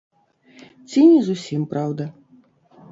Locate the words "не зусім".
1.11-1.71